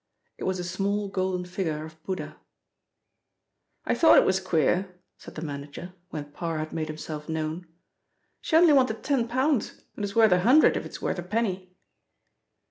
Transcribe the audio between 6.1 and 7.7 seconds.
Parr had made himself known.